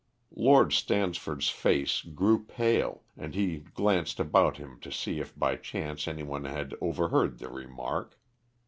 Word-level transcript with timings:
Lord 0.35 0.73
Stansford's 0.73 1.49
face 1.51 2.01
grew 2.01 2.43
pale, 2.43 3.03
and 3.15 3.35
he 3.35 3.57
glanced 3.59 4.19
about 4.19 4.57
him 4.57 4.79
to 4.79 4.91
see 4.91 5.19
if 5.19 5.37
by 5.37 5.55
chance 5.55 6.07
any 6.07 6.23
one 6.23 6.45
had 6.45 6.73
overheard 6.81 7.37
the 7.37 7.49
remark. 7.49 8.17